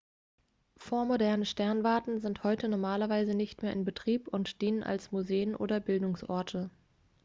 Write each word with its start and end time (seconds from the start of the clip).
vormoderne 0.77 1.45
sternwarten 1.45 2.17
sind 2.21 2.43
heute 2.43 2.67
normalerweise 2.67 3.35
nicht 3.35 3.61
mehr 3.61 3.71
in 3.71 3.85
betrieb 3.85 4.29
und 4.29 4.59
dienen 4.63 4.81
als 4.81 5.11
museen 5.11 5.55
oder 5.55 5.79
bildungsorte 5.79 6.71